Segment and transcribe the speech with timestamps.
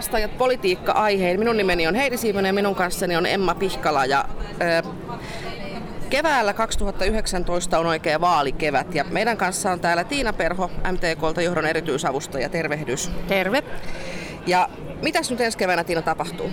[0.00, 1.38] vastaajat politiikka-aiheen.
[1.38, 4.04] Minun nimeni on Heidi Siivonen ja minun kanssani on Emma Pihkala.
[4.04, 4.24] Ja,
[4.84, 4.88] ö,
[6.10, 12.48] keväällä 2019 on oikea vaalikevät ja meidän kanssa on täällä Tiina Perho, MTKlta johdon erityisavustaja.
[12.48, 13.10] Tervehdys.
[13.28, 13.62] Terve.
[14.46, 14.68] Ja
[15.02, 16.50] mitäs nyt ensi keväänä Tiina tapahtuu?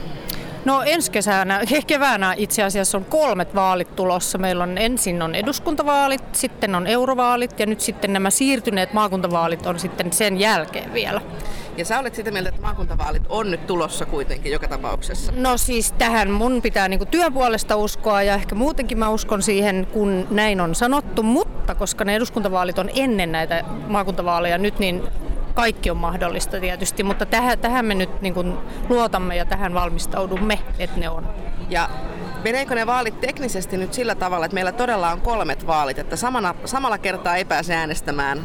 [0.65, 4.37] No ensi kesänä, keväänä itse asiassa on kolmet vaalit tulossa.
[4.37, 9.79] Meillä on ensin on eduskuntavaalit, sitten on eurovaalit ja nyt sitten nämä siirtyneet maakuntavaalit on
[9.79, 11.21] sitten sen jälkeen vielä.
[11.77, 15.31] Ja sä olet sitä mieltä, että maakuntavaalit on nyt tulossa kuitenkin joka tapauksessa.
[15.35, 19.87] No siis tähän mun pitää niinku työn puolesta uskoa ja ehkä muutenkin mä uskon siihen,
[19.93, 25.03] kun näin on sanottu, mutta koska ne eduskuntavaalit on ennen näitä maakuntavaaleja nyt, niin
[25.53, 28.57] kaikki on mahdollista tietysti, mutta tähän, tähän me nyt niin kuin
[28.89, 31.27] luotamme ja tähän valmistaudumme, että ne on.
[31.69, 31.89] Ja
[32.43, 36.55] Meneekö ne vaalit teknisesti nyt sillä tavalla, että meillä todella on kolmet vaalit, että samana,
[36.65, 38.43] samalla kertaa ei pääse äänestämään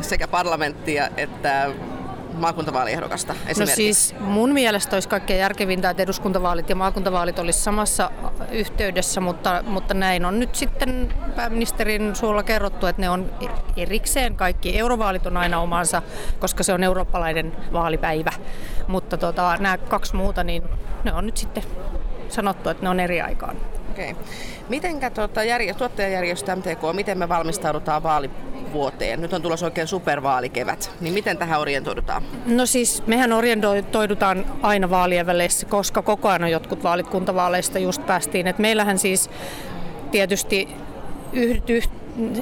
[0.00, 1.70] sekä parlamenttia että
[2.36, 8.10] maakuntavaaliehdokasta No siis mun mielestä olisi kaikkein järkevintä, että eduskuntavaalit ja maakuntavaalit olisi samassa
[8.50, 13.30] yhteydessä, mutta, mutta näin on nyt sitten pääministerin suulla kerrottu, että ne on
[13.76, 14.78] erikseen kaikki.
[14.78, 16.02] Eurovaalit on aina omansa,
[16.40, 18.32] koska se on eurooppalainen vaalipäivä,
[18.88, 20.62] mutta tota, nämä kaksi muuta, niin
[21.04, 21.62] ne on nyt sitten
[22.28, 23.56] sanottu, että ne on eri aikaan.
[23.90, 24.12] Okei.
[24.12, 24.24] Okay.
[24.68, 28.30] Mitenkä tuota, järjestö, tuottajajärjestö MTK, miten me valmistaudutaan vaali,
[28.76, 29.20] vuoteen.
[29.20, 30.90] Nyt on tulossa oikein supervaalikevät.
[31.00, 32.22] Niin miten tähän orientoidutaan?
[32.46, 38.06] No siis mehän orientoidutaan aina vaalien väleissä, koska koko ajan on jotkut vaalit kuntavaaleista just
[38.06, 38.46] päästiin.
[38.46, 39.30] Et meillähän siis
[40.10, 40.68] tietysti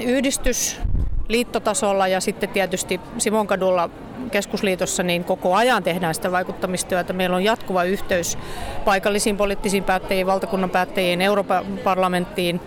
[0.01, 0.81] yhdistys
[1.29, 3.91] liittotasolla ja sitten tietysti Simonkadulla
[4.31, 7.13] keskusliitossa niin koko ajan tehdään sitä vaikuttamistyötä.
[7.13, 8.39] Meillä on jatkuva yhteys
[8.85, 12.61] paikallisiin poliittisiin päättäjiin, valtakunnan päättäjiin, Euroopan parlamenttiin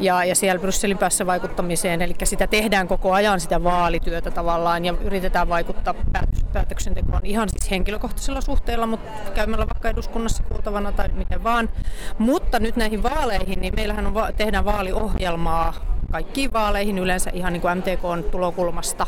[0.00, 2.02] ja, ja siellä Brysselin päässä vaikuttamiseen.
[2.02, 5.94] Eli sitä tehdään koko ajan sitä vaalityötä tavallaan ja yritetään vaikuttaa
[6.52, 11.68] päätöksentekoon ihan siis henkilökohtaisella suhteella, mutta käymällä vaikka eduskunnassa kuultavana tai miten vaan.
[12.18, 15.74] Mutta nyt näihin vaaleihin, niin meillähän on, tehdään vaaliohjelmaa
[16.10, 19.06] kaikkiin vaaleihin yleensä ihan niin kuin MTK on tulokulmasta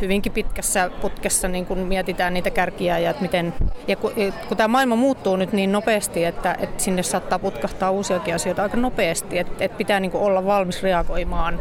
[0.00, 3.54] hyvinkin pitkässä putkessa niin kun mietitään niitä kärkiä ja että miten,
[3.88, 4.12] ja kun,
[4.48, 8.76] kun tämä maailma muuttuu nyt niin nopeasti, että, että sinne saattaa putkahtaa uusiakin asioita aika
[8.76, 11.60] nopeasti, että, että pitää niin olla valmis reagoimaan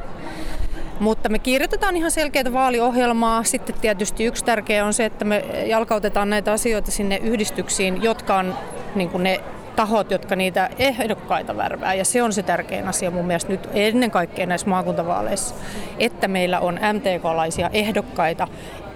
[0.99, 3.43] mutta me kirjoitetaan ihan selkeää vaaliohjelmaa.
[3.43, 8.55] Sitten tietysti yksi tärkeä on se, että me jalkautetaan näitä asioita sinne yhdistyksiin, jotka on
[8.95, 9.39] niin ne
[9.79, 11.93] tahot, jotka niitä ehdokkaita värvää.
[11.93, 15.55] Ja se on se tärkein asia mun mielestä nyt ennen kaikkea näissä maakuntavaaleissa,
[15.99, 18.47] että meillä on MTK-laisia ehdokkaita,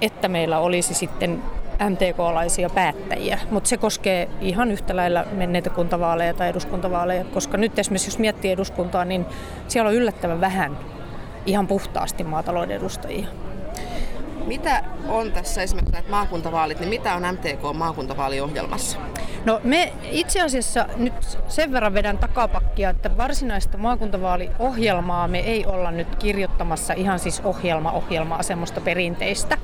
[0.01, 1.43] että meillä olisi sitten
[1.89, 8.07] MTK-laisia päättäjiä, mutta se koskee ihan yhtä lailla menneitä kuntavaaleja tai eduskuntavaaleja, koska nyt esimerkiksi
[8.07, 9.25] jos miettii eduskuntaa, niin
[9.67, 10.77] siellä on yllättävän vähän
[11.45, 13.27] ihan puhtaasti maatalouden edustajia.
[14.45, 18.97] Mitä on tässä esimerkiksi näitä maakuntavaalit, niin mitä on MTK maakuntavaaliohjelmassa?
[19.45, 21.13] No me itse asiassa nyt
[21.47, 28.43] sen verran vedän takapakkia, että varsinaista maakuntavaaliohjelmaa me ei olla nyt kirjoittamassa ihan siis ohjelma-ohjelmaa
[28.43, 29.57] semmoista perinteistä,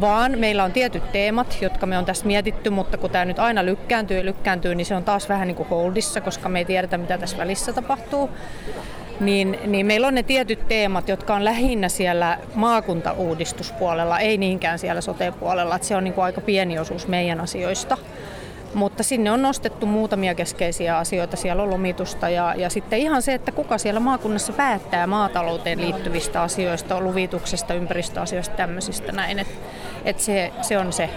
[0.00, 3.64] vaan meillä on tietyt teemat, jotka me on tässä mietitty, mutta kun tämä nyt aina
[3.64, 6.98] lykkääntyy ja lykkääntyy, niin se on taas vähän niin kuin holdissa, koska me ei tiedetä
[6.98, 8.30] mitä tässä välissä tapahtuu
[9.20, 15.00] niin, niin meillä on ne tietyt teemat, jotka on lähinnä siellä maakuntauudistuspuolella, ei niinkään siellä
[15.00, 15.76] sote-puolella.
[15.76, 17.98] Että se on niin kuin aika pieni osuus meidän asioista.
[18.74, 21.36] Mutta sinne on nostettu muutamia keskeisiä asioita.
[21.36, 26.42] Siellä on lomitusta ja, ja sitten ihan se, että kuka siellä maakunnassa päättää maatalouteen liittyvistä
[26.42, 29.38] asioista, luvituksesta, ympäristöasioista, tämmöisistä näin.
[29.38, 29.54] Että
[30.04, 31.10] et se, se on se.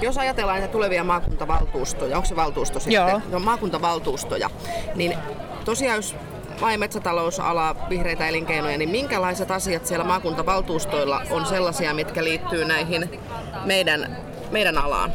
[0.00, 2.94] Jos ajatellaan näitä tulevia maakuntavaltuustoja, onko se valtuusto sitten?
[2.94, 3.20] Joo.
[3.30, 4.50] No, maakuntavaltuustoja,
[4.94, 5.18] niin
[5.64, 6.16] tosiaan jos
[6.60, 13.20] maa- ja metsätalousala, vihreitä elinkeinoja, niin minkälaiset asiat siellä maakuntavaltuustoilla on sellaisia, mitkä liittyy näihin
[13.64, 14.16] meidän,
[14.50, 15.12] meidän alaan?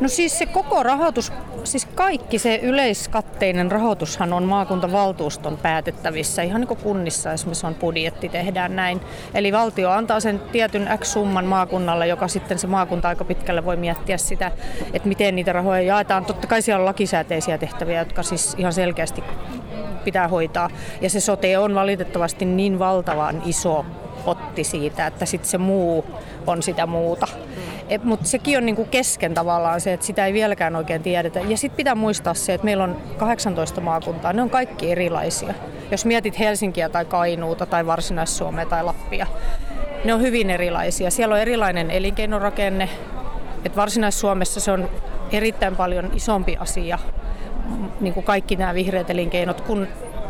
[0.00, 1.32] No siis se koko rahoitus,
[1.64, 6.42] siis kaikki se yleiskatteinen rahoitushan on maakuntavaltuuston päätettävissä.
[6.42, 9.00] Ihan niin kuin kunnissa esimerkiksi on budjetti, tehdään näin.
[9.34, 14.18] Eli valtio antaa sen tietyn X-summan maakunnalle, joka sitten se maakunta aika pitkälle voi miettiä
[14.18, 14.52] sitä,
[14.92, 16.24] että miten niitä rahoja jaetaan.
[16.24, 19.24] Totta kai siellä on lakisääteisiä tehtäviä, jotka siis ihan selkeästi
[20.04, 20.70] pitää hoitaa.
[21.00, 23.84] Ja se sote on valitettavasti niin valtavan iso
[24.24, 26.04] potti siitä, että sitten se muu
[26.46, 27.26] on sitä muuta.
[28.02, 31.40] Mutta sekin on niinku kesken tavallaan se, että sitä ei vieläkään oikein tiedetä.
[31.40, 35.54] Ja sitten pitää muistaa se, että meillä on 18 maakuntaa, ne on kaikki erilaisia.
[35.90, 39.26] Jos mietit Helsinkiä tai Kainuuta tai Varsinais-Suomea tai Lappia,
[40.04, 41.10] ne on hyvin erilaisia.
[41.10, 42.88] Siellä on erilainen elinkeinorakenne.
[43.64, 44.88] Et Varsinais-Suomessa se on
[45.32, 46.98] erittäin paljon isompi asia
[48.00, 49.88] niin kuin kaikki nämä vihreät elinkeinot, kun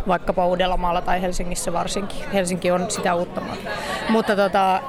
[0.09, 2.31] vaikkapa Uudellamaalla tai Helsingissä varsinkin.
[2.33, 3.71] Helsinki on sitä uutta maata.
[4.09, 4.81] Mutta tota,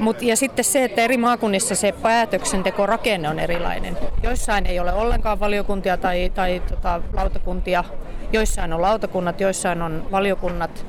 [0.00, 3.96] Mut, ja sitten se, että eri maakunnissa se päätöksentekorakenne on erilainen.
[4.22, 7.84] Joissain ei ole ollenkaan valiokuntia tai, tai tota, lautakuntia,
[8.32, 10.86] joissain on lautakunnat, joissain on valiokunnat.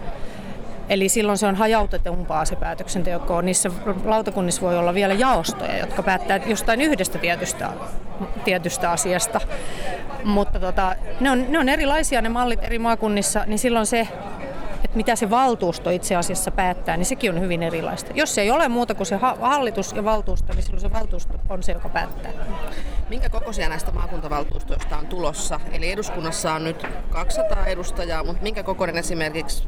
[0.91, 3.41] Eli silloin se on hajautetumpaa se päätöksenteko.
[3.41, 3.71] Niissä
[4.05, 7.69] lautakunnissa voi olla vielä jaostoja, jotka päättää jostain yhdestä tietystä,
[8.43, 9.41] tietystä asiasta.
[10.23, 14.07] Mutta tota, ne, on, ne on erilaisia ne mallit eri maakunnissa, niin silloin se
[14.83, 18.11] että mitä se valtuusto itse asiassa päättää, niin sekin on hyvin erilaista.
[18.15, 21.71] Jos ei ole muuta kuin se hallitus ja valtuusto, niin silloin se valtuusto on se,
[21.71, 22.31] joka päättää.
[23.09, 25.59] Minkä kokoisia näistä maakuntavaltuustoista on tulossa?
[25.71, 29.67] Eli eduskunnassa on nyt 200 edustajaa, mutta minkä kokoinen esimerkiksi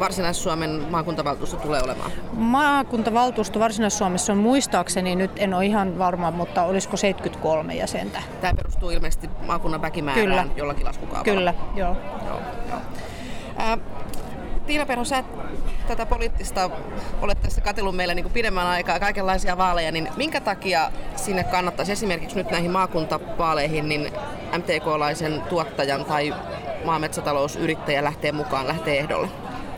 [0.00, 2.10] Varsinais-Suomen maakuntavaltuusto tulee olemaan?
[2.32, 8.22] Maakuntavaltuusto Varsinais-Suomessa on muistaakseni, nyt en ole ihan varma, mutta olisiko 73 jäsentä.
[8.40, 10.46] Tämä perustuu ilmeisesti maakunnan väkimäärään Kyllä.
[10.56, 11.24] jollakin laskukaavalla.
[11.24, 11.96] Kyllä, joo.
[12.26, 12.80] joo, joo.
[13.60, 13.78] Äh,
[14.66, 15.24] Tiina Perho, sä
[15.88, 16.70] tätä poliittista
[17.22, 22.36] olet tässä katsellut meillä niin pidemmän aikaa, kaikenlaisia vaaleja, niin minkä takia sinne kannattaisi esimerkiksi
[22.36, 24.12] nyt näihin maakuntavaaleihin niin
[24.58, 26.34] MTK-laisen tuottajan tai
[26.84, 29.28] maametsätalousyrittäjä lähtee mukaan, lähtee ehdolle?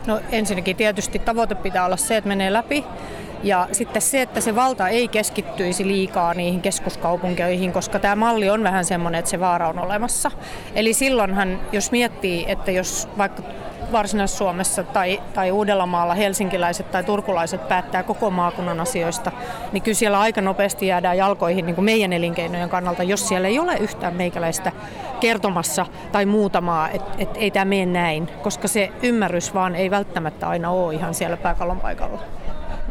[0.09, 2.85] No ensinnäkin tietysti tavoite pitää olla se, että menee läpi.
[3.43, 8.63] Ja sitten se, että se valta ei keskittyisi liikaa niihin keskuskaupunkeihin, koska tämä malli on
[8.63, 10.31] vähän semmoinen, että se vaara on olemassa.
[10.75, 13.43] Eli silloinhan, jos miettii, että jos vaikka
[13.91, 19.31] Varsinais-Suomessa tai, tai Uudellamaalla helsinkiläiset tai turkulaiset päättää koko maakunnan asioista,
[19.71, 23.59] niin kyllä siellä aika nopeasti jäädään jalkoihin niin kuin meidän elinkeinojen kannalta, jos siellä ei
[23.59, 24.71] ole yhtään meikäläistä
[25.19, 30.47] kertomassa tai muutamaa, että et ei tämä mene näin, koska se ymmärrys vaan ei välttämättä
[30.47, 32.19] aina ole ihan siellä pääkallon paikalla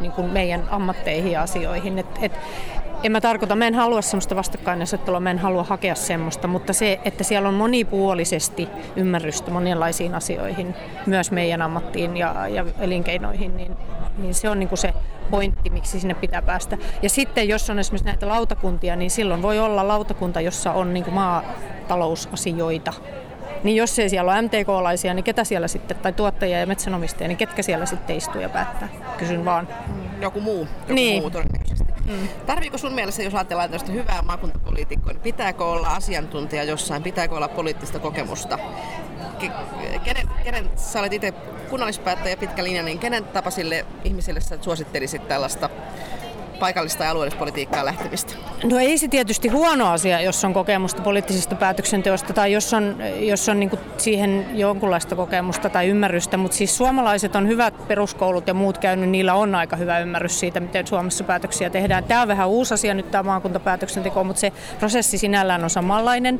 [0.01, 1.99] niin kuin meidän ammatteihin ja asioihin.
[1.99, 2.31] Et, et,
[3.03, 6.99] en mä tarkoita, mä en halua semmoista vastakkainasettelua, mä en halua hakea semmoista, mutta se,
[7.05, 10.75] että siellä on monipuolisesti ymmärrystä monenlaisiin asioihin,
[11.05, 13.75] myös meidän ammattiin ja, ja elinkeinoihin, niin,
[14.17, 14.93] niin se on niin kuin se
[15.31, 16.77] pointti, miksi sinne pitää päästä.
[17.01, 21.03] Ja sitten jos on esimerkiksi näitä lautakuntia, niin silloin voi olla lautakunta, jossa on niin
[21.03, 22.93] kuin maatalousasioita.
[23.63, 27.37] Niin jos ei siellä ole MTK-laisia, niin ketä siellä sitten, tai tuottajia ja metsänomistajia, niin
[27.37, 28.89] ketkä siellä sitten istuu ja päättää?
[29.17, 29.67] Kysyn vaan.
[30.21, 31.21] Joku muu, joku niin.
[31.21, 31.98] muu todennäköisesti.
[32.09, 32.27] Mm.
[32.45, 37.47] Tarviiko sun mielestä, jos ajatellaan tästä hyvää maakuntapoliitikkoa, niin pitääkö olla asiantuntija jossain, pitääkö olla
[37.47, 38.59] poliittista kokemusta?
[40.03, 41.31] Kenen, kenen sä olet itse
[41.69, 45.69] kunnallispäättäjä pitkä linja, niin kenen tapasille ihmisille sä suosittelisit tällaista
[46.59, 48.33] paikallista ja alueellispolitiikkaa lähtemistä?
[48.63, 53.49] No ei se tietysti huono asia, jos on kokemusta poliittisesta päätöksenteosta tai jos on, jos
[53.49, 58.77] on niin siihen jonkunlaista kokemusta tai ymmärrystä, mutta siis suomalaiset on hyvät peruskoulut ja muut
[58.77, 62.03] käynyt, niillä on aika hyvä ymmärrys siitä, miten Suomessa päätöksiä tehdään.
[62.03, 66.39] Tämä on vähän uusi asia nyt tämä maakuntapäätöksenteko, mutta se prosessi sinällään on samanlainen.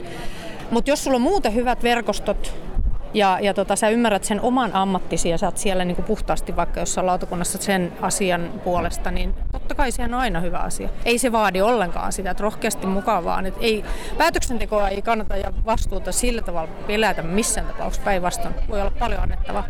[0.71, 2.68] Mutta jos sulla on muuten hyvät verkostot,
[3.13, 6.55] ja, ja tota, sä ymmärrät sen oman ammattisi ja sä oot siellä niin kuin puhtaasti
[6.55, 10.89] vaikka jossain lautakunnassa sen asian puolesta, niin totta kai sehän on aina hyvä asia.
[11.05, 13.45] Ei se vaadi ollenkaan sitä, että rohkeasti mukaan vaan.
[13.45, 13.85] Että ei,
[14.17, 18.55] päätöksentekoa ei kannata ja vastuuta sillä tavalla pelätä missään tapauksessa päinvastoin.
[18.69, 19.63] Voi olla paljon annettavaa.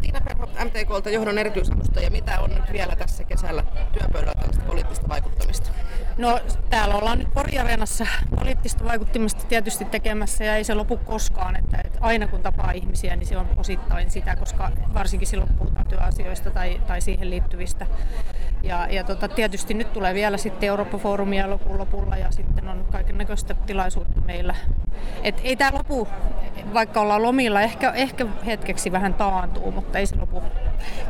[0.00, 2.10] Tiina Perho MTKlta johdon erityisavustaja.
[2.10, 5.70] Mitä on nyt vielä tässä kesällä työpöydällä tällaista poliittista vaikuttamista?
[6.20, 6.40] No
[6.70, 8.06] täällä ollaan nyt Pori-areenassa
[8.38, 11.56] poliittista vaikuttimista tietysti tekemässä ja ei se lopu koskaan.
[11.56, 15.86] Että, että aina kun tapaa ihmisiä, niin se on osittain sitä, koska varsinkin silloin puhutaan
[15.86, 17.86] työasioista tai, tai siihen liittyvistä.
[18.62, 23.18] Ja, ja tota, tietysti nyt tulee vielä sitten Eurooppa-foorumia lopun lopulla ja sitten on kaiken
[23.18, 24.54] näköistä tilaisuutta meillä.
[25.22, 26.08] Et ei tämä lopu,
[26.74, 30.42] vaikka ollaan lomilla, ehkä, ehkä hetkeksi vähän taantuu, mutta ei se lopu.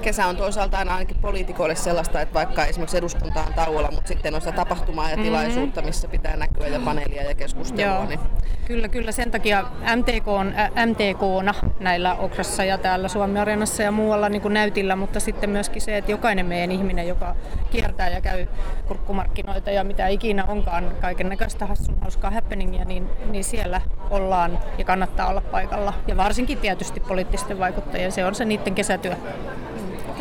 [0.02, 4.34] Kesä on toisaalta aina ainakin poliitikoille sellaista, että vaikka esimerkiksi eduskunta on tauolla, mutta sitten
[4.34, 5.24] on sitä tapahtumaa ja mm-hmm.
[5.24, 7.94] tilaisuutta, missä pitää näkyä ja paneelia ja keskustelua.
[7.94, 8.06] Joo.
[8.06, 8.20] Niin...
[8.66, 9.12] Kyllä, kyllä.
[9.12, 9.64] Sen takia
[9.96, 15.20] MTK on, äh, MTKna näillä Okrassa ja täällä Suomi-areenassa ja muualla niin kuin näytillä, mutta
[15.20, 17.36] sitten myöskin se, että jokainen meidän ihminen, joka
[17.70, 18.46] kiertää ja käy
[18.88, 23.80] kurkkumarkkinoita ja mitä ikinä onkaan kaiken näköistä hassun hauskaa happeningia, niin, niin siellä
[24.10, 25.94] ollaan ja kannattaa olla paikalla.
[26.06, 29.16] Ja varsinkin tietysti poliittisten vaikuttajien, se on se niiden kesätyö.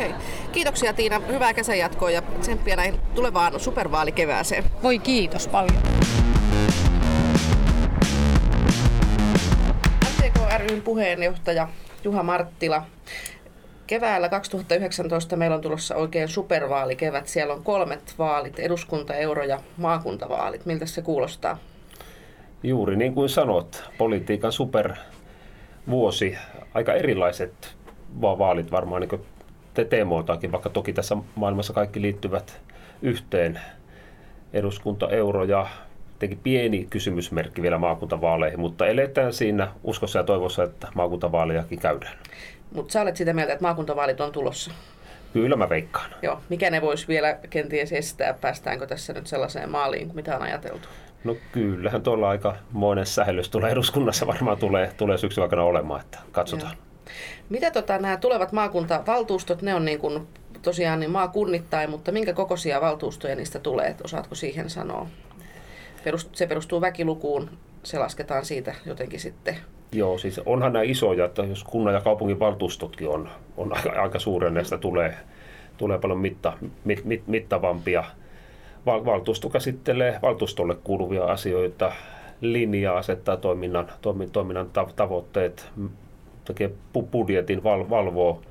[0.00, 0.14] Okei.
[0.52, 4.64] Kiitoksia Tiina, hyvää kesänjatkoa ja tsemppiä näin tulevaan supervaalikevääseen.
[4.82, 5.82] Voi kiitos paljon.
[10.04, 11.68] MTK ryn puheenjohtaja
[12.04, 12.82] Juha Marttila.
[13.86, 17.28] Keväällä 2019 meillä on tulossa oikein supervaalikevät.
[17.28, 20.66] Siellä on kolmet vaalit, eduskunta, euro ja maakuntavaalit.
[20.66, 21.58] Miltä se kuulostaa?
[22.62, 26.36] Juuri niin kuin sanot, politiikan supervuosi.
[26.74, 27.76] Aika erilaiset
[28.20, 29.20] vaalit varmaan niin
[29.84, 32.60] te teemoiltaankin, vaikka toki tässä maailmassa kaikki liittyvät
[33.02, 33.60] yhteen.
[34.52, 35.66] Eduskunta, euro ja
[36.18, 42.18] tietenkin pieni kysymysmerkki vielä maakuntavaaleihin, mutta eletään siinä uskossa ja toivossa, että maakuntavaalejakin käydään.
[42.74, 44.70] Mutta sä olet sitä mieltä, että maakuntavaalit on tulossa?
[45.32, 46.10] Kyllä mä veikkaan.
[46.22, 48.34] Joo, mikä ne voisi vielä kenties estää?
[48.40, 50.88] Päästäänkö tässä nyt sellaiseen maaliin kuin mitä on ajateltu?
[51.24, 56.18] No kyllähän tuolla aika monen sähellys tulee eduskunnassa varmaan tulee, tulee syksyn aikana olemaan, että
[56.32, 56.72] katsotaan.
[56.72, 56.89] Joo.
[57.48, 60.26] Mitä tota, nämä tulevat maakuntavaltuustot, ne on niin kuin
[60.62, 63.96] tosiaan niin maakunnittain, mutta minkä kokoisia valtuustoja niistä tulee?
[64.04, 65.06] Osaatko siihen sanoa?
[66.32, 67.50] se perustuu väkilukuun,
[67.82, 69.56] se lasketaan siitä jotenkin sitten.
[69.92, 74.18] Joo, siis onhan nämä isoja, että jos kunnan ja kaupungin valtuustotkin on, on aika, aika
[74.18, 75.16] suuria, näistä tulee,
[75.76, 76.52] tulee paljon mitta,
[76.84, 78.04] mit, mit, mittavampia.
[78.86, 81.92] Val, valtuusto käsittelee valtuustolle kuuluvia asioita,
[82.40, 83.88] linjaa, asettaa toiminnan,
[84.32, 85.70] toiminnan tavoitteet,
[86.54, 86.76] tekee
[87.12, 88.42] budjetin, val, valvoo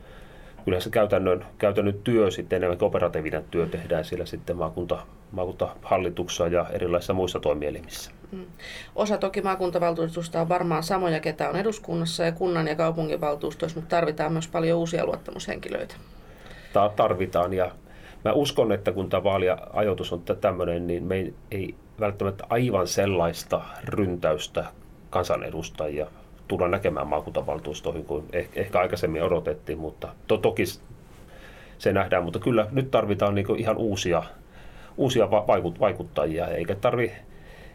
[0.65, 4.99] kyllä se käytännön, käytännön työ sitten enemmän operatiivinen työ tehdään siellä sitten maakunta,
[5.31, 8.11] maakuntahallituksessa ja erilaisissa muissa toimielimissä.
[8.31, 8.45] Mm.
[8.95, 14.31] Osa toki maakuntavaltuutusta on varmaan samoja, ketä on eduskunnassa ja kunnan ja kaupunginvaltuustoissa, mutta tarvitaan
[14.31, 15.95] myös paljon uusia luottamushenkilöitä.
[16.95, 17.71] Tarvitaan ja
[18.25, 24.65] mä uskon, että kun tämä vaaliajoitus on tämmöinen, niin me ei välttämättä aivan sellaista ryntäystä
[25.09, 26.07] kansanedustajia
[26.49, 28.25] tulla näkemään maakuntavaltuustoihin kuin
[28.55, 30.63] ehkä aikaisemmin odotettiin, mutta to, toki
[31.77, 34.23] se nähdään, mutta kyllä nyt tarvitaan niin ihan uusia,
[34.97, 37.11] uusia vaikut, vaikuttajia, eikä tarvi,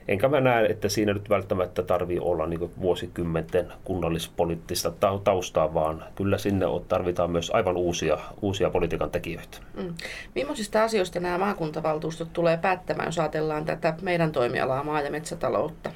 [0.08, 4.92] enkä mä näe, että siinä nyt välttämättä tarvii olla niin vuosikymmenten kunnallispoliittista
[5.24, 9.58] taustaa, vaan kyllä sinne tarvitaan myös aivan uusia, uusia politiikan tekijöitä.
[9.74, 9.94] Mm.
[10.34, 15.90] Millaisista asioista nämä maakuntavaltuustot tulee päättämään, jos ajatellaan tätä meidän toimialaa, maa- ja metsätaloutta?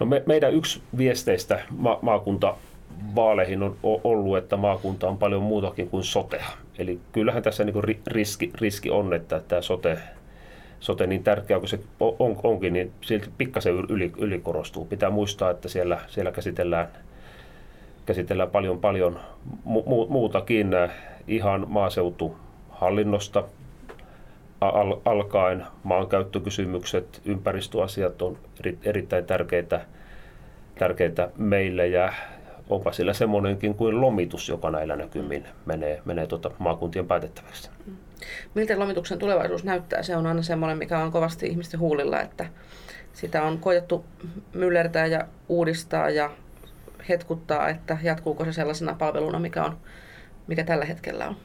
[0.00, 6.04] No me, meidän yksi viesteistä ma- maakuntavaaleihin on ollut, että maakunta on paljon muutakin kuin
[6.04, 6.46] sotea.
[6.78, 9.98] Eli kyllähän tässä niin riski, riski on, että tämä sote,
[10.80, 14.84] sote niin tärkeä kuin se on, onkin, niin silti pikkasen yli, ylikorostuu.
[14.84, 16.88] Pitää muistaa, että siellä, siellä käsitellään,
[18.06, 19.20] käsitellään paljon, paljon
[19.66, 20.70] mu- muutakin
[21.28, 23.44] ihan maaseutuhallinnosta
[24.60, 29.80] al- alkaen maankäyttökysymykset, ympäristöasiat on eri, erittäin tärkeitä,
[30.78, 32.12] tärkeitä meille ja
[32.68, 37.70] onpa sillä semmoinenkin kuin lomitus, joka näillä näkymin menee, menee tuota maakuntien päätettäväksi.
[37.86, 37.96] Mm.
[38.54, 40.02] Miltä lomituksen tulevaisuus näyttää?
[40.02, 42.46] Se on aina semmoinen, mikä on kovasti ihmisten huulilla, että
[43.12, 44.04] sitä on koettu
[44.54, 46.30] myllertää ja uudistaa ja
[47.08, 49.76] hetkuttaa, että jatkuuko se sellaisena palveluna, mikä, on,
[50.46, 51.36] mikä tällä hetkellä on.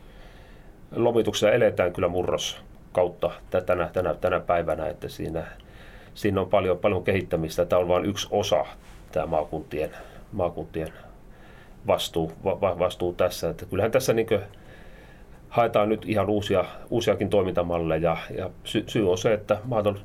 [0.91, 3.31] Lomituksessa eletään kyllä murros kautta
[3.65, 5.43] tänä, tänä, tänä päivänä, että siinä,
[6.13, 7.65] siinä on paljon, paljon kehittämistä.
[7.65, 8.65] Tämä on vain yksi osa
[9.11, 9.89] tämä maakuntien,
[10.31, 10.93] maakuntien
[11.87, 13.49] vastuu, va, vastuu tässä.
[13.49, 14.27] Että kyllähän tässä niin
[15.49, 19.57] haetaan nyt ihan uusia, uusiakin toimintamalleja ja sy, syy on se, että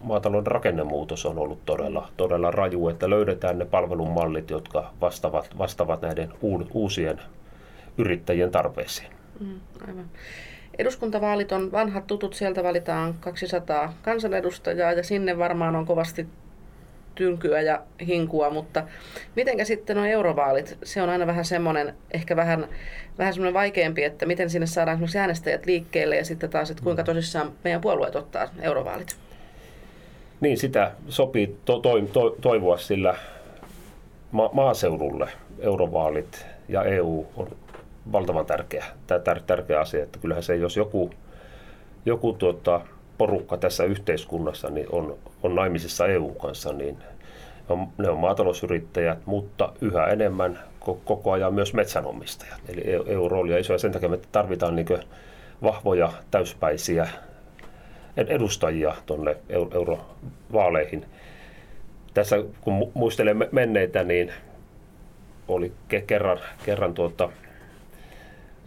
[0.03, 6.33] maatalouden rakennemuutos on ollut todella, todella raju, että löydetään ne palvelumallit, jotka vastaavat, vastaavat näiden
[6.75, 7.21] uusien
[7.99, 9.09] yrittäjien tarpeisiin.
[9.41, 10.05] Mm, aivan.
[10.79, 16.27] Eduskuntavaalit on vanhat tutut, sieltä valitaan 200 kansanedustajaa ja sinne varmaan on kovasti
[17.15, 18.83] tynkyä ja hinkua, mutta
[19.37, 20.79] mitenkä sitten on eurovaalit?
[20.85, 22.69] Se on aina vähän semmoinen, ehkä vähän,
[23.19, 27.05] vähän semmoinen vaikeampi, että miten sinne saadaan esimerkiksi äänestäjät liikkeelle ja sitten taas, että kuinka
[27.05, 29.17] tosissaan meidän puolueet ottaa eurovaalit.
[30.41, 33.15] Niin, sitä sopii to- to- to- toivoa, sillä
[34.33, 37.49] ma- maaseudulle eurovaalit ja EU on
[38.13, 38.85] valtavan tärkeä,
[39.25, 41.11] tär, tärkeä asia, että kyllähän se, jos joku,
[42.07, 42.81] joku tuota,
[43.19, 46.99] porukka tässä yhteiskunnassa niin on, on naimisissa EU kanssa, niin
[47.69, 50.59] on, ne on maatalousyrittäjät, mutta yhä enemmän
[51.05, 52.61] koko ajan myös metsänomistajat.
[52.69, 54.87] Eli EU-rooli on iso ja sen takia me tarvitaan niin
[55.63, 57.09] vahvoja, täyspäisiä
[58.17, 61.05] edustajia tuonne eurovaaleihin.
[62.15, 64.33] Tässä kun muistelen menneitä, niin
[65.49, 65.73] oli
[66.07, 67.29] kerran, kerran tuota,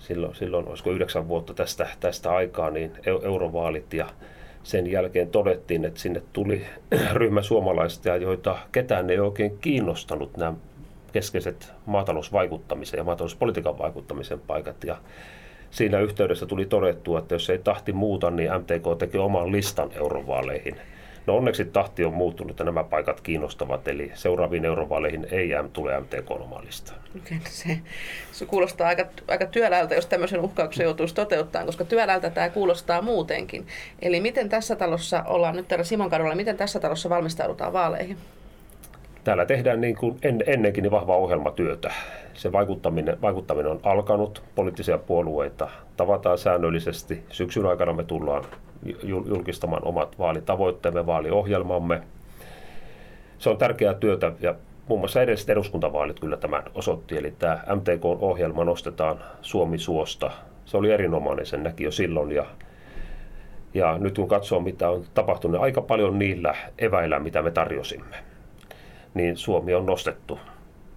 [0.01, 2.91] silloin, silloin olisiko yhdeksän vuotta tästä, tästä aikaa, niin
[3.23, 4.09] eurovaalit ja
[4.63, 6.65] sen jälkeen todettiin, että sinne tuli
[7.13, 10.53] ryhmä suomalaisia, joita ketään ei oikein kiinnostanut nämä
[11.13, 14.83] keskeiset maatalousvaikuttamisen ja maatalouspolitiikan vaikuttamisen paikat.
[14.83, 14.97] Ja
[15.71, 20.75] siinä yhteydessä tuli todettua, että jos ei tahti muuta, niin MTK teki oman listan eurovaaleihin–
[21.27, 26.31] No onneksi tahti on muuttunut ja nämä paikat kiinnostavat, eli seuraaviin eurovaaleihin ei tule MTK
[26.31, 26.93] omalista.
[27.17, 27.79] Okay, no se,
[28.31, 33.67] se kuulostaa aika, aika työläältä, jos tämmöisen uhkauksen joutuisi toteuttamaan, koska työläältä tämä kuulostaa muutenkin.
[34.01, 38.17] Eli miten tässä talossa, ollaan nyt täällä Simon kadulla, miten tässä talossa valmistaudutaan vaaleihin?
[39.23, 41.93] Täällä tehdään niin kuin en, ennenkin niin vahvaa ohjelmatyötä.
[42.33, 47.23] Se vaikuttaminen, vaikuttaminen on alkanut, poliittisia puolueita tavataan säännöllisesti.
[47.29, 48.45] Syksyn aikana me tullaan
[49.03, 52.01] julkistamaan omat vaalitavoitteemme, vaaliohjelmamme.
[53.37, 54.55] Se on tärkeää työtä ja
[54.87, 60.31] muun muassa edelliset eduskuntavaalit kyllä tämän osoitti, eli tämä MTK-ohjelma nostetaan Suomi suosta
[60.71, 62.31] se oli erinomainen, sen näki jo silloin.
[62.31, 62.45] Ja,
[63.73, 68.15] ja nyt kun katsoo, mitä on tapahtunut, aika paljon niillä eväillä, mitä me tarjosimme,
[69.13, 70.39] niin Suomi on nostettu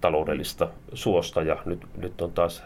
[0.01, 2.63] taloudellista suosta ja nyt, nyt on taas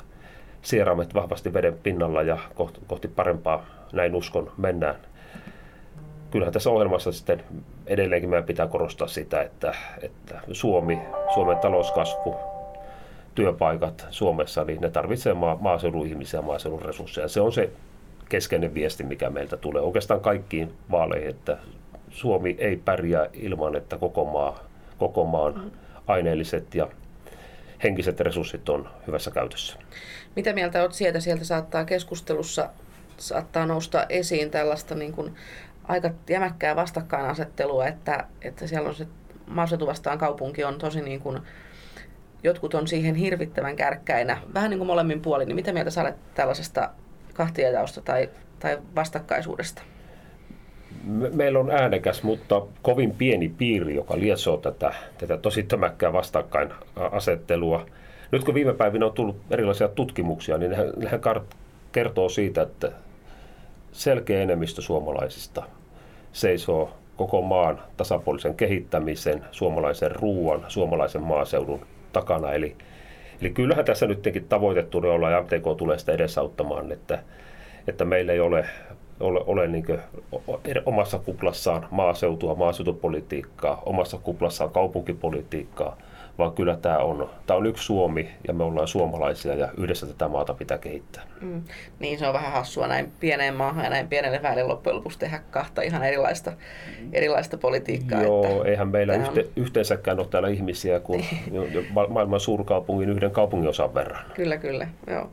[0.62, 4.96] sieraimet vahvasti veden pinnalla ja kohti, kohti parempaa, näin uskon, mennään.
[6.32, 7.44] Kyllähän tässä ohjelmassa sitten
[7.88, 11.00] edelleenkin meidän pitää korostaa sitä, että, että Suomi,
[11.34, 12.36] Suomen talouskasvu,
[13.36, 17.28] työpaikat Suomessa, niin ne tarvitsee maa, maaseudun ihmisiä, maaseudun resursseja.
[17.28, 17.70] Se on se
[18.30, 21.58] keskeinen viesti, mikä meiltä tulee oikeastaan kaikkiin vaaleihin, että
[22.10, 24.60] Suomi ei pärjää ilman, että koko, maa,
[24.98, 25.72] koko maan
[26.08, 26.88] aineelliset ja
[27.84, 29.78] henkiset resurssit on hyvässä käytössä.
[30.36, 31.20] Mitä mieltä olet sieltä?
[31.20, 32.70] Sieltä saattaa keskustelussa
[33.18, 35.36] saattaa nousta esiin tällaista niin kuin
[35.90, 39.08] aika jämäkkää vastakkainasettelua, että, että siellä on se
[39.48, 41.40] maaseutu vastaan kaupunki on tosi niin kuin,
[42.44, 46.16] jotkut on siihen hirvittävän kärkkäinä, vähän niin kuin molemmin puolin, niin mitä mieltä sä olet
[46.36, 46.90] tällaisesta
[47.34, 48.30] kahtiajaosta tai,
[48.60, 49.82] tai vastakkaisuudesta?
[51.34, 57.86] meillä on äänekäs, mutta kovin pieni piiri, joka lietsoo tätä, tätä tosi tömäkkää vastakkainasettelua.
[58.32, 61.22] Nyt kun viime päivinä on tullut erilaisia tutkimuksia, niin nehän
[61.92, 62.92] kertoo siitä, että
[63.92, 65.64] selkeä enemmistö suomalaisista
[66.32, 72.52] seisoo koko maan tasapuolisen kehittämisen, suomalaisen ruoan, suomalaisen maaseudun takana.
[72.52, 72.76] Eli,
[73.42, 77.20] eli kyllähän tässä nytkin tavoite tulee olla, ja MTK tulee sitä edesauttamaan, että,
[77.88, 78.66] että meillä ei ole
[79.20, 79.86] ole, ole niin
[80.86, 85.98] omassa kuplassaan maaseutua, maaseutupolitiikkaa, omassa kuplassaan kaupunkipolitiikkaa,
[86.40, 90.28] vaan kyllä tämä on, tämä on yksi Suomi ja me ollaan suomalaisia ja yhdessä tätä
[90.28, 91.24] maata pitää kehittää.
[91.42, 91.64] Mm.
[92.00, 95.40] Niin se on vähän hassua näin pieneen maahan ja näin pienelle väelle loppujen lopuksi tehdä
[95.52, 96.54] kahta ihan erilaista,
[97.14, 98.24] erilaista politiikkaa.
[98.24, 99.22] Joo, että eihän meillä on...
[99.22, 101.26] yhte, yhteensäkään ole täällä ihmisiä kuin
[102.10, 104.26] maailman suurkaupungin yhden kaupunginosan verran.
[104.34, 104.88] Kyllä, kyllä.
[105.08, 105.30] Joo.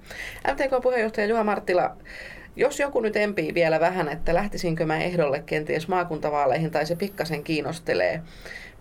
[0.52, 1.96] MTK-puheenjohtaja Juha Marttila,
[2.56, 7.44] jos joku nyt empii vielä vähän, että lähtisinkö mä ehdolle kenties maakuntavaaleihin tai se pikkasen
[7.44, 8.22] kiinnostelee.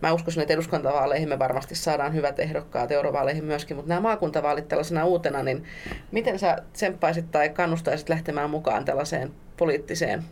[0.01, 5.05] Mä uskoisin, että eduskuntavaaleihin me varmasti saadaan hyvät ehdokkaat, eurovaaleihin myöskin, mutta nämä maakuntavaalit tällaisena
[5.05, 5.63] uutena, niin
[6.11, 10.23] miten sä tsemppaisit tai kannustaisit lähtemään mukaan tällaiseen poliittiseen,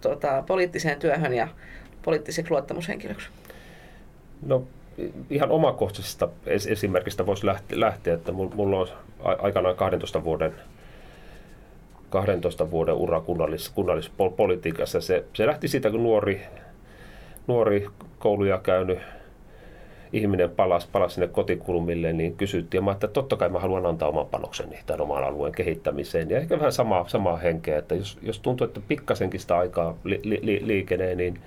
[0.00, 1.48] tota, poliittiseen työhön ja
[2.02, 3.28] poliittiseksi luottamushenkilöksi?
[4.42, 4.64] No
[5.30, 8.88] ihan omakohtaisesta esimerkistä voisi lähteä, että mulla on
[9.42, 10.54] aikanaan 12 vuoden
[12.16, 15.00] 12 vuoden ura kunnallis, kunnallispolitiikassa.
[15.00, 16.40] Se, se lähti siitä, kun nuori,
[17.46, 18.98] nuori kouluja käynyt
[20.12, 24.26] ihminen palasi, palasi sinne kotikulmille, niin kysyttiin, mä, että totta kai mä haluan antaa oman
[24.26, 26.30] panokseni tämän oman alueen kehittämiseen.
[26.30, 30.20] Ja ehkä vähän samaa, samaa henkeä, että jos, jos tuntuu, että pikkasenkin sitä aikaa li,
[30.24, 31.40] li, liikenee, niin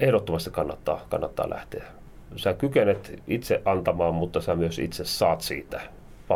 [0.00, 1.84] ehdottomasti kannattaa, kannattaa lähteä.
[2.36, 5.80] Sä kykenet itse antamaan, mutta sä myös itse saat siitä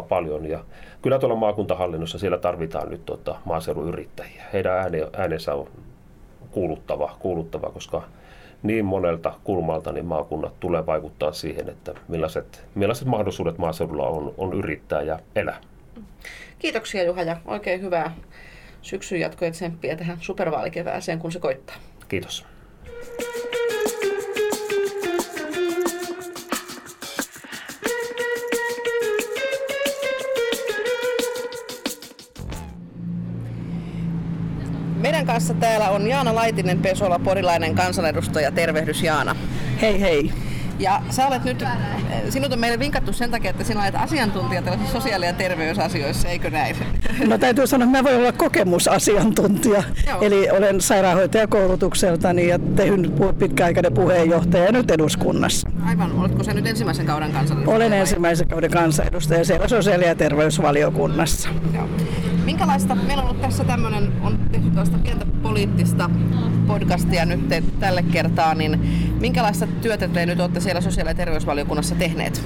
[0.08, 0.46] paljon.
[0.46, 0.64] Ja
[1.02, 4.44] kyllä tuolla maakuntahallinnossa siellä tarvitaan nyt tuota maaseudun yrittäjiä.
[4.52, 5.68] Heidän ääne, äänensä on
[6.50, 8.02] kuuluttava, kuuluttava, koska
[8.62, 14.52] niin monelta kulmalta niin maakunnat tulee vaikuttaa siihen, että millaiset, millaiset mahdollisuudet maaseudulla on, on
[14.52, 15.60] yrittää ja elää.
[16.58, 18.14] Kiitoksia Juha ja oikein hyvää
[18.82, 21.76] syksyn jatkoja tsemppiä tähän supervaalikevääseen, kun se koittaa.
[22.08, 22.46] Kiitos.
[35.38, 38.52] Kanssa täällä on Jaana Laitinen Pesola, porilainen kansanedustaja.
[38.52, 39.36] Tervehdys Jaana.
[39.80, 40.32] Hei hei.
[40.78, 41.64] Ja sä olet nyt,
[42.28, 46.50] sinut on meille vinkattu sen takia, että sinä olet asiantuntija tällaisissa sosiaali- ja terveysasioissa, eikö
[46.50, 46.76] näin?
[47.26, 49.82] No täytyy sanoa, että mä voin olla kokemusasiantuntija.
[50.06, 50.20] Joo.
[50.20, 55.68] Eli olen sairaanhoitajakoulutukseltani ja tehnyt pitkäaikainen puheenjohtaja nyt eduskunnassa.
[55.86, 57.76] Aivan, oletko sä nyt ensimmäisen kauden kansanedustaja?
[57.76, 61.48] Olen ensimmäisen kauden kansanedustaja siellä sosiaali- ja terveysvaliokunnassa.
[61.74, 61.88] Joo.
[62.48, 66.10] Minkälaista, meillä on ollut tässä tämmöinen, on tehty tällaista pientä poliittista
[66.66, 67.40] podcastia nyt
[67.80, 68.80] tälle kertaa, niin
[69.20, 72.42] minkälaista työtä te nyt olette siellä sosiaali- ja terveysvaliokunnassa tehneet?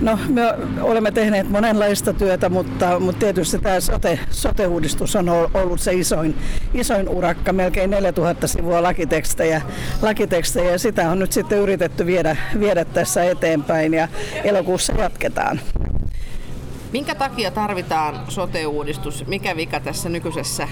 [0.00, 0.42] No, me
[0.80, 6.38] olemme tehneet monenlaista työtä, mutta, mutta tietysti tämä sote, sote-uudistus on ollut se isoin,
[6.74, 9.62] isoin urakka, melkein 4000 sivua lakitekstejä,
[10.02, 14.08] lakitekstejä ja sitä on nyt sitten yritetty viedä, viedä tässä eteenpäin ja
[14.44, 15.60] elokuussa jatketaan.
[16.92, 19.26] Minkä takia tarvitaan sote-uudistus?
[19.26, 20.68] Mikä vika tässä nykyisessä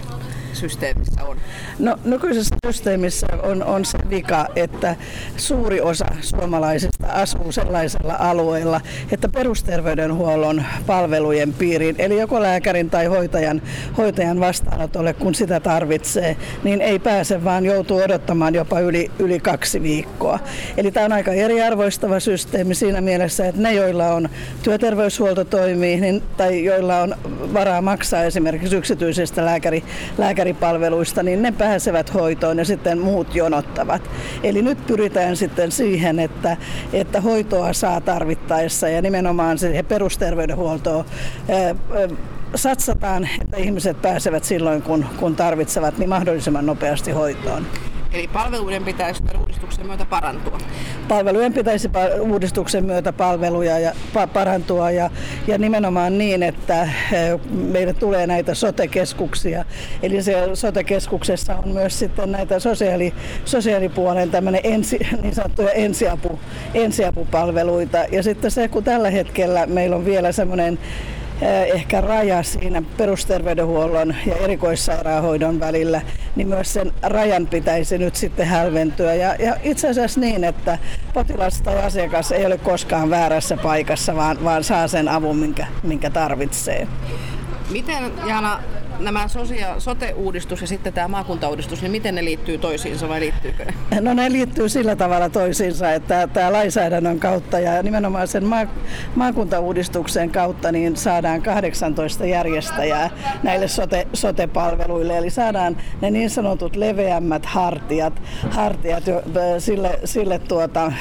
[0.52, 1.36] systeemissä on?
[1.78, 4.96] No nykyisessä systeemissä on, on se vika, että
[5.36, 8.80] suuri osa suomalaisista asuu sellaisella alueella,
[9.12, 13.62] että perusterveydenhuollon palvelujen piiriin, eli joko lääkärin tai hoitajan,
[13.98, 19.82] hoitajan vastaanotolle, kun sitä tarvitsee, niin ei pääse, vaan joutuu odottamaan jopa yli, yli kaksi
[19.82, 20.38] viikkoa.
[20.76, 24.28] Eli tämä on aika eriarvoistava systeemi siinä mielessä, että ne, joilla on
[24.62, 27.14] työterveyshuolto toimii, niin, tai joilla on
[27.54, 29.84] varaa maksaa esimerkiksi yksityisestä lääkäri,
[30.40, 34.10] lääkäripalveluista, niin ne pääsevät hoitoon ja sitten muut jonottavat.
[34.42, 36.56] Eli nyt pyritään sitten siihen, että,
[36.92, 41.04] että hoitoa saa tarvittaessa ja nimenomaan siihen perusterveydenhuoltoon
[42.54, 47.66] satsataan, että ihmiset pääsevät silloin, kun, kun tarvitsevat, niin mahdollisimman nopeasti hoitoon.
[48.12, 50.58] Eli palveluiden pitäisi uudistuksen myötä parantua.
[51.08, 55.10] Palvelujen pitäisi uudistuksen myötä palveluja ja pa- parantua ja,
[55.46, 56.88] ja nimenomaan niin, että
[57.50, 59.64] meille tulee näitä sote-keskuksia.
[60.02, 66.38] Eli se sote-keskuksessa on myös sitten näitä sosiaali, sosiaalipuolen tämmöinen ensi, niin sanottuja ensiapu,
[66.74, 67.98] ensiapupalveluita.
[68.12, 74.14] Ja sitten se, kun tällä hetkellä meillä on vielä semmoinen Eh, ehkä raja siinä perusterveydenhuollon
[74.26, 76.02] ja erikoissairaanhoidon välillä,
[76.36, 79.14] niin myös sen rajan pitäisi nyt sitten hälventyä.
[79.14, 80.78] Ja, ja itse asiassa niin, että
[81.14, 86.10] potilas tai asiakas ei ole koskaan väärässä paikassa, vaan, vaan saa sen avun, minkä, minkä
[86.10, 86.88] tarvitsee.
[87.70, 88.60] Miten, Jana,
[89.00, 94.00] nämä sosia- sote-uudistus ja sitten tämä maakuntauudistus, niin miten ne liittyy toisiinsa vai liittyykö ne?
[94.00, 98.66] No ne liittyy sillä tavalla toisiinsa, että tämä lainsäädännön kautta ja nimenomaan sen ma-
[99.14, 103.10] maakuntauudistuksen kautta niin saadaan 18 järjestäjää
[103.42, 105.18] näille sote- sote-palveluille.
[105.18, 109.22] Eli saadaan ne niin sanotut leveämmät hartiat, hartiat jo,
[109.58, 110.92] sille, sille tuota,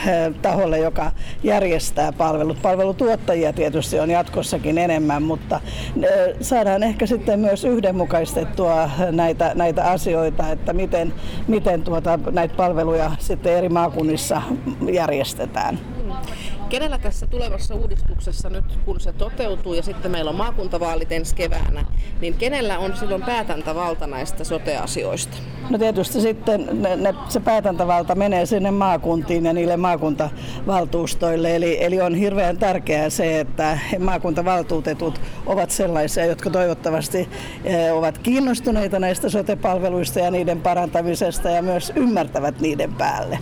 [0.41, 1.11] taholle, joka
[1.43, 2.61] järjestää palvelut.
[2.61, 5.61] Palvelutuottajia tietysti on jatkossakin enemmän, mutta
[6.41, 11.13] saadaan ehkä sitten myös yhden yhdenmukaistettua näitä, näitä asioita, että miten,
[11.47, 14.41] miten tuota, näitä palveluja sitten eri maakunnissa
[14.91, 15.79] järjestetään.
[16.69, 21.85] Kenellä tässä tulevassa uudistuksessa nyt, kun se toteutuu ja sitten meillä on maakuntavaalit ensi keväänä,
[22.21, 25.37] niin kenellä on silloin päätäntävalta näistä sote-asioista?
[25.69, 31.55] No tietysti sitten ne, ne, se päätäntävalta menee sinne maakuntiin ja niille maakuntavaltuustoille.
[31.55, 37.29] Eli, eli on hirveän tärkeää se, että maakuntavaltuutetut ovat sellaisia, jotka toivottavasti
[37.63, 43.39] e, ovat kiinnostuneita näistä sote-palveluista ja niiden parantamisesta ja myös ymmärtävät niiden päälle.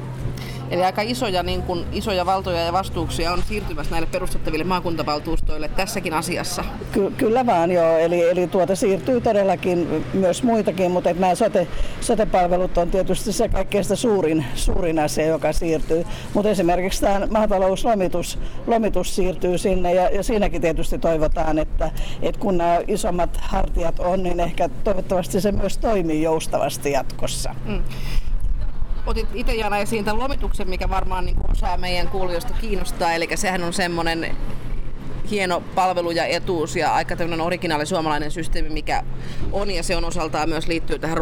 [0.71, 6.13] Eli aika isoja, niin kuin, isoja valtoja ja vastuuksia on siirtymässä näille perustettaville maakuntavaltuustoille tässäkin
[6.13, 6.63] asiassa.
[6.91, 11.67] Ky- kyllä vaan joo, eli, eli tuota siirtyy todellakin myös muitakin, mutta nämä sote,
[12.01, 16.05] sote-palvelut on tietysti se kaikkein suurin, suurin asia, joka siirtyy.
[16.33, 22.57] Mutta esimerkiksi tämä maatalouslomitus lomitus siirtyy sinne ja, ja siinäkin tietysti toivotaan, että, että kun
[22.57, 27.55] nämä isommat hartiat on, niin ehkä toivottavasti se myös toimii joustavasti jatkossa.
[27.65, 27.83] Mm
[29.07, 33.13] otit itse Jana esiin tämän lomituksen, mikä varmaan niin kuin osaa meidän kuulijoista kiinnostaa.
[33.13, 34.37] Eli sehän on semmoinen
[35.31, 39.03] hieno palvelu ja etuus ja aika tämmöinen originaali suomalainen systeemi, mikä
[39.51, 41.17] on ja se on osaltaan myös liittyy tähän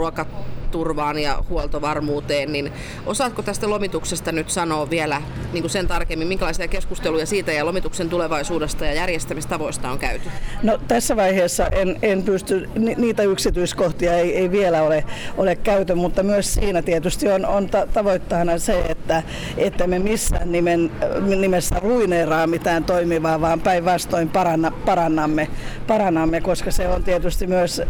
[0.66, 2.72] ruokaturvaan ja huoltovarmuuteen, niin
[3.06, 5.22] osaatko tästä lomituksesta nyt sanoa vielä
[5.54, 10.30] niin kuin sen tarkemmin, minkälaisia keskusteluja siitä ja lomituksen tulevaisuudesta ja järjestämistavoista on käyty?
[10.64, 15.04] No tässä vaiheessa en, en pysty, niitä yksityiskohtia ei, ei vielä ole,
[15.38, 19.24] ole käyty, mutta myös siinä tietysti on, on ta- tavoitteena se, että,
[19.58, 20.92] että me missään nimen,
[21.40, 25.48] nimessä ruineeraa mitään toimivaa, vaan päinvastoin paranna, parannamme,
[25.88, 27.82] parannamme, koska se on tietysti myös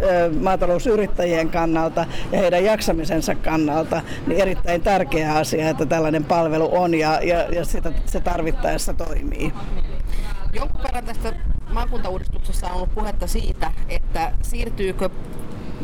[0.41, 7.21] maatalousyrittäjien kannalta ja heidän jaksamisensa kannalta niin erittäin tärkeä asia, että tällainen palvelu on ja,
[7.21, 9.53] ja, ja sitä, se tarvittaessa toimii.
[10.53, 11.33] Jonkun verran tästä
[11.69, 15.09] maakuntauudistuksessa on ollut puhetta siitä, että siirtyykö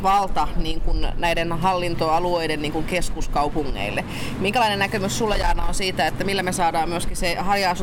[0.04, 4.06] valta niin kuin näiden hallintoalueiden niin kuin keskuskaupungeille.
[4.40, 7.76] Minkälainen näkemys sulla Jaana on siitä, että millä me saadaan myöskin se haja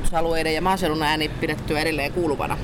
[0.54, 2.58] ja maaseudun ääni pidettyä edelleen kuuluvana?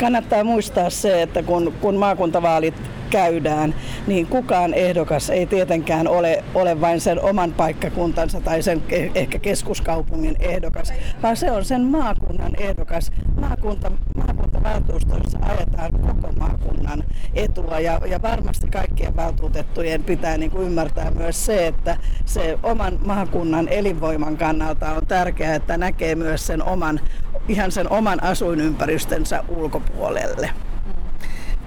[0.00, 2.74] Kannattaa muistaa se, että kun, kun maakuntavaalit
[3.10, 3.74] käydään,
[4.06, 8.82] niin kukaan ehdokas ei tietenkään ole, ole vain sen oman paikkakuntansa tai sen
[9.14, 13.12] ehkä keskuskaupungin ehdokas, vaan se on sen maakunnan ehdokas.
[13.40, 17.04] Maakunta, maakuntavaltuustoissa ajetaan koko maakunnan
[17.34, 22.98] etua ja, ja varmasti kaikkien valtuutettujen pitää niin kuin ymmärtää myös se, että se oman
[23.06, 27.00] maakunnan elinvoiman kannalta on tärkeää, että näkee myös sen oman,
[27.48, 30.50] ihan sen oman asuinympäristönsä ulkopuolelle.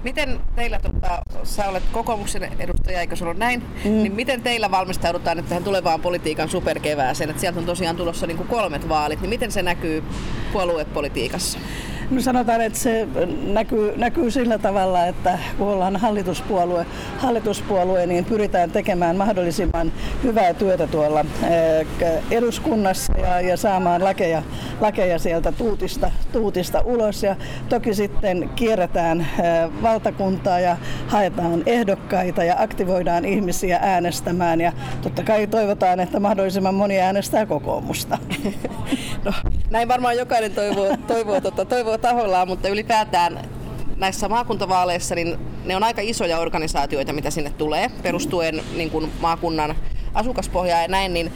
[0.02, 3.90] Miten teillä, tota, sä olet kokoomuksen edustaja, eikö se näin, mm.
[3.90, 8.36] niin miten teillä valmistaudutaan nyt tähän tulevaan politiikan superkevääseen, että sieltä on tosiaan tulossa niin
[8.36, 10.04] kuin kolmet vaalit, niin miten se näkyy
[10.52, 11.58] puoluepolitiikassa?
[12.10, 13.08] No sanotaan, että se
[13.46, 16.86] näkyy, näkyy sillä tavalla, että kun ollaan hallituspuolue,
[17.18, 19.92] hallituspuolue, niin pyritään tekemään mahdollisimman
[20.22, 21.24] hyvää työtä tuolla
[22.30, 24.42] eduskunnassa ja, ja saamaan lakeja,
[24.80, 27.22] lakeja sieltä tuutista, tuutista ulos.
[27.22, 27.36] Ja
[27.68, 29.26] toki sitten kierretään
[29.82, 34.60] valtakuntaa ja haetaan ehdokkaita ja aktivoidaan ihmisiä äänestämään.
[34.60, 38.18] Ja totta kai toivotaan, että mahdollisimman moni äänestää kokoomusta.
[39.24, 39.32] No,
[39.70, 43.40] näin varmaan jokainen toivoo, toivoo, tota, toivoo tahollaan, mutta ylipäätään
[43.96, 49.76] näissä maakuntavaaleissa niin ne on aika isoja organisaatioita, mitä sinne tulee, perustuen niin kuin maakunnan
[50.14, 51.32] asukaspohjaa ja näin, niin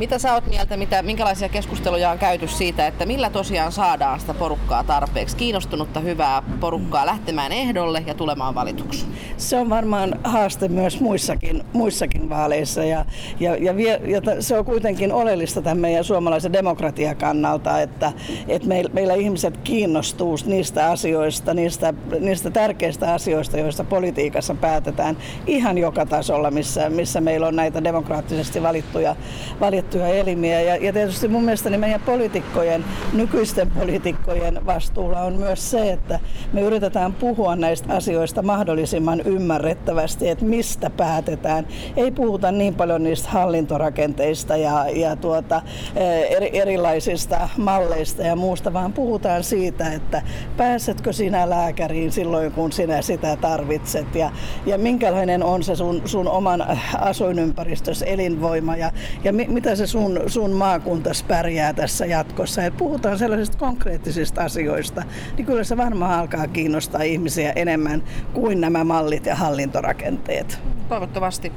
[0.00, 4.34] mitä sä oot mieltä, mitä, minkälaisia keskusteluja on käyty siitä, että millä tosiaan saadaan sitä
[4.34, 9.06] porukkaa tarpeeksi, kiinnostunutta hyvää porukkaa lähtemään ehdolle ja tulemaan valituksi?
[9.36, 13.04] Se on varmaan haaste myös muissakin, muissakin vaaleissa ja,
[13.40, 18.12] ja, ja, vie, ja se on kuitenkin oleellista tämän meidän suomalaisen demokratian kannalta, että,
[18.48, 25.78] että meillä, meillä ihmiset kiinnostuu niistä asioista, niistä, niistä tärkeistä asioista, joista politiikassa päätetään ihan
[25.78, 29.16] joka tasolla, missä, missä meillä on näitä demokraattisesti valittuja,
[29.60, 30.60] valittuja valittuja elimiä.
[30.60, 36.20] Ja, ja tietysti mun mielestä niin meidän poliitikkojen, nykyisten poliitikkojen vastuulla on myös se, että
[36.52, 41.66] me yritetään puhua näistä asioista mahdollisimman ymmärrettävästi, että mistä päätetään.
[41.96, 45.62] Ei puhuta niin paljon niistä hallintorakenteista ja, ja tuota,
[45.96, 50.22] eh, eri, erilaisista malleista ja muusta, vaan puhutaan siitä, että
[50.56, 54.30] pääsetkö sinä lääkäriin silloin, kun sinä sitä tarvitset ja,
[54.66, 56.66] ja minkälainen on se sun, sun oman
[56.98, 58.92] asuinympäristössä elinvoima ja,
[59.24, 62.64] ja mi, mitä se sun, sun maakuntas pärjää tässä jatkossa.
[62.64, 65.02] Et puhutaan sellaisista konkreettisista asioista,
[65.36, 70.58] niin kyllä se varmaan alkaa kiinnostaa ihmisiä enemmän kuin nämä mallit ja hallintorakenteet.
[70.88, 71.52] Toivottavasti.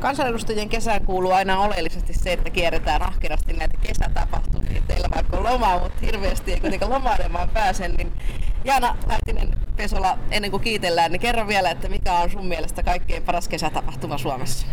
[0.00, 4.82] Kansanedustajien kesään kuuluu aina oleellisesti se, että kierretään ahkerasti näitä kesätapahtumia.
[4.88, 7.88] Teillä vaikka on lomaa, mutta hirveästi ei kuitenkaan lomailemaan pääse.
[7.88, 8.12] Niin
[8.64, 13.22] Jaana Laitinen Pesola, ennen kuin kiitellään, niin kerro vielä, että mikä on sun mielestä kaikkein
[13.22, 14.66] paras kesätapahtuma Suomessa?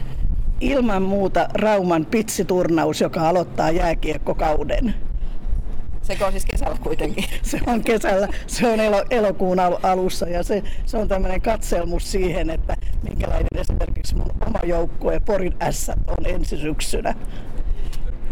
[0.60, 4.96] Ilman muuta Rauman pitsiturnaus, joka aloittaa jääkiekkokauden.
[6.02, 7.26] Se on siis kesällä kuitenkin?
[7.42, 12.50] se on kesällä, se on elo, elokuun alussa ja se, se on tämmöinen katselmus siihen,
[12.50, 17.16] että minkälainen esimerkiksi mun oma joukkue Porin S on ensi syksynä.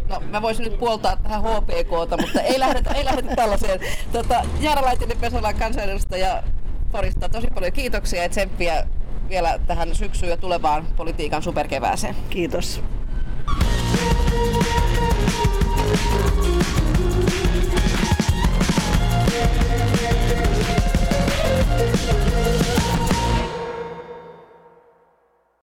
[0.10, 3.80] No, mä voisin nyt puoltaa tähän HPKta, mutta ei lähdetä, ei lähdetä tällaiseen.
[4.12, 6.44] Tota, Jaara Laitinen Pesolan kansanedustaja
[6.92, 8.88] Porista, tosi paljon kiitoksia ja tsemppiä
[9.30, 12.16] vielä tähän syksyyn ja tulevaan politiikan superkevääseen.
[12.30, 12.82] Kiitos.